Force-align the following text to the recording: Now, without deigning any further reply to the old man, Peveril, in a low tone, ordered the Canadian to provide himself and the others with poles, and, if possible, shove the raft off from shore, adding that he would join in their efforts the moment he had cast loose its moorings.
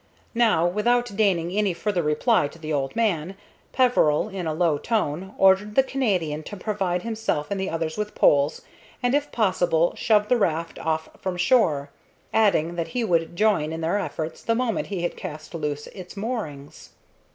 Now, 0.33 0.65
without 0.65 1.15
deigning 1.15 1.51
any 1.51 1.75
further 1.75 2.01
reply 2.01 2.47
to 2.47 2.57
the 2.57 2.73
old 2.73 2.95
man, 2.95 3.37
Peveril, 3.71 4.29
in 4.29 4.47
a 4.47 4.53
low 4.55 4.79
tone, 4.79 5.35
ordered 5.37 5.75
the 5.75 5.83
Canadian 5.83 6.41
to 6.41 6.57
provide 6.57 7.03
himself 7.03 7.51
and 7.51 7.59
the 7.59 7.69
others 7.69 7.97
with 7.99 8.15
poles, 8.15 8.63
and, 9.03 9.13
if 9.13 9.31
possible, 9.31 9.93
shove 9.95 10.27
the 10.27 10.37
raft 10.37 10.79
off 10.79 11.07
from 11.19 11.37
shore, 11.37 11.91
adding 12.33 12.77
that 12.77 12.87
he 12.97 13.03
would 13.03 13.35
join 13.35 13.71
in 13.71 13.81
their 13.81 13.99
efforts 13.99 14.41
the 14.41 14.55
moment 14.55 14.87
he 14.87 15.03
had 15.03 15.15
cast 15.15 15.53
loose 15.53 15.85
its 15.85 16.17
moorings. 16.17 16.93